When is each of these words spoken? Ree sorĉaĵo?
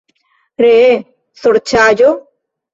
Ree 0.63 0.87
sorĉaĵo? 1.43 2.13